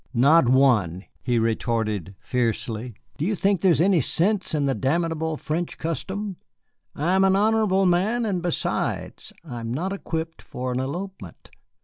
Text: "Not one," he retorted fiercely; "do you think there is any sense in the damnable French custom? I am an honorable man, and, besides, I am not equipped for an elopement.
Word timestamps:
"Not 0.15 0.49
one," 0.49 1.03
he 1.21 1.37
retorted 1.37 2.15
fiercely; 2.19 2.95
"do 3.19 3.23
you 3.23 3.35
think 3.35 3.61
there 3.61 3.71
is 3.71 3.79
any 3.79 4.01
sense 4.01 4.55
in 4.55 4.65
the 4.65 4.73
damnable 4.73 5.37
French 5.37 5.77
custom? 5.77 6.37
I 6.95 7.13
am 7.13 7.23
an 7.23 7.35
honorable 7.35 7.85
man, 7.85 8.25
and, 8.25 8.41
besides, 8.41 9.31
I 9.45 9.59
am 9.59 9.71
not 9.71 9.93
equipped 9.93 10.41
for 10.41 10.71
an 10.71 10.79
elopement. 10.79 11.51